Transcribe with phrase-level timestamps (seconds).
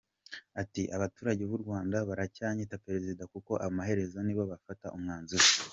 [0.61, 5.47] Ati “Abaturage b’u Rwanda baracyanyita Perezida kuko amaherezo nibo bafata umwanzuro.